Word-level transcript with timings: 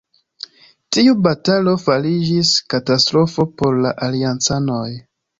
Tiu 0.95 1.11
batalo 1.25 1.73
fariĝis 1.83 2.53
katastrofo 2.75 3.45
por 3.61 3.77
la 3.83 3.93
aliancanoj. 4.07 4.89